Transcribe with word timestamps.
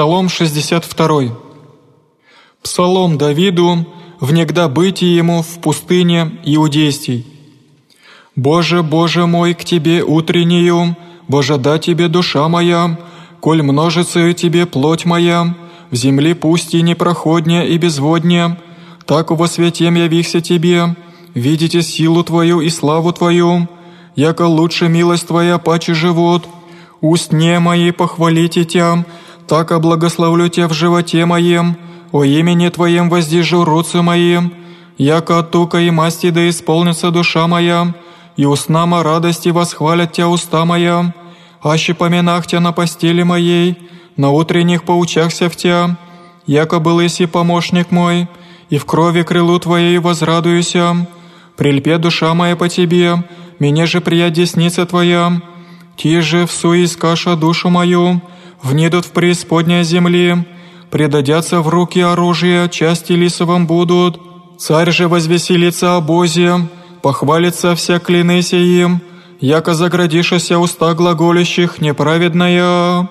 Псалом 0.00 0.30
62. 0.30 1.36
Псалом 2.62 3.18
Давиду, 3.18 3.86
внегда 4.18 4.66
бытие 4.66 5.14
ему 5.14 5.42
в 5.42 5.60
пустыне 5.60 6.38
иудейстей. 6.42 7.26
«Боже, 8.34 8.82
Боже 8.82 9.26
мой, 9.26 9.52
к 9.52 9.62
Тебе 9.62 10.02
утреннюю, 10.02 10.96
Боже, 11.28 11.58
да 11.58 11.78
Тебе 11.78 12.08
душа 12.08 12.48
моя, 12.48 12.98
коль 13.40 13.60
множится 13.60 14.32
Тебе 14.32 14.64
плоть 14.64 15.04
моя, 15.04 15.54
в 15.90 15.94
земле 15.96 16.34
пусть 16.34 16.72
и 16.72 16.80
непроходня 16.80 17.66
и 17.66 17.76
безводня, 17.76 18.58
так 19.04 19.30
во 19.30 19.46
святем 19.48 19.96
явихся 19.96 20.40
Тебе, 20.40 20.96
видите 21.34 21.82
силу 21.82 22.24
Твою 22.24 22.62
и 22.62 22.70
славу 22.70 23.12
Твою, 23.12 23.68
яко 24.16 24.46
лучше 24.46 24.88
милость 24.88 25.26
Твоя 25.26 25.58
паче 25.58 25.92
живот, 25.92 26.48
уст 27.02 27.34
не 27.34 27.58
мои 27.58 27.90
похвалите 27.90 28.64
Тя, 28.64 29.04
так 29.50 29.72
облагословлю 29.72 30.48
Тебя 30.48 30.68
в 30.68 30.72
животе 30.72 31.26
моем, 31.26 31.76
о 32.12 32.22
имени 32.22 32.68
Твоем 32.68 33.10
воздержу 33.10 33.64
руцы 33.64 34.00
моим, 34.00 34.52
яко 34.96 35.40
от 35.40 35.50
тука 35.50 35.78
и 35.78 35.90
масти 35.90 36.30
да 36.30 36.48
исполнится 36.48 37.10
душа 37.10 37.48
моя, 37.48 37.92
и 38.36 38.46
устнама 38.46 39.02
радости 39.02 39.48
восхвалят 39.48 40.12
Тя 40.12 40.28
уста 40.28 40.64
моя, 40.64 41.12
аще 41.64 41.94
поминах 41.94 42.46
Тя 42.46 42.60
на 42.60 42.70
постели 42.70 43.24
моей, 43.24 43.76
на 44.16 44.30
утренних 44.30 44.84
поучахся 44.84 45.50
в 45.50 45.56
Тя, 45.56 45.98
яко 46.46 46.78
был 46.78 47.04
иси 47.04 47.26
помощник 47.26 47.90
мой, 47.90 48.28
и 48.68 48.78
в 48.78 48.84
крови 48.84 49.22
крылу 49.22 49.58
Твоей 49.58 49.98
возрадуюся, 49.98 51.08
прильпе 51.56 51.98
душа 51.98 52.32
моя 52.34 52.54
по 52.54 52.68
Тебе, 52.68 53.24
меня 53.58 53.86
же 53.86 54.00
прият 54.00 54.32
десница 54.32 54.86
Твоя, 54.86 55.42
Ти 55.96 56.20
же 56.20 56.46
в 56.46 56.52
суискаша 56.52 57.34
душу 57.34 57.68
мою, 57.68 58.20
внидут 58.62 59.06
в 59.06 59.10
преисподней 59.12 59.84
земли, 59.84 60.44
предадятся 60.90 61.60
в 61.60 61.68
руки 61.68 62.00
оружия, 62.00 62.68
части 62.68 63.12
лисовым 63.12 63.66
будут. 63.66 64.20
Царь 64.58 64.90
же 64.90 65.08
возвеселится 65.08 65.96
о 65.96 66.00
Бозе, 66.00 66.68
похвалится 67.02 67.74
вся 67.74 67.98
клянися 67.98 68.56
им, 68.56 69.00
яко 69.40 69.74
заградишься 69.74 70.58
уста 70.58 70.94
глаголящих 70.94 71.80
неправедная». 71.80 73.08